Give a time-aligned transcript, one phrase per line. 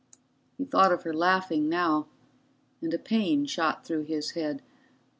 [0.57, 2.07] He thought of her laughing now,
[2.81, 4.63] and a pain shot through his head.